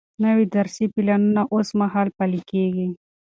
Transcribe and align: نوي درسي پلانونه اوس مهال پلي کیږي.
نوي 0.23 0.45
درسي 0.55 0.85
پلانونه 0.93 1.41
اوس 1.53 1.67
مهال 1.81 2.07
پلي 2.17 2.41
کیږي. 2.51 2.87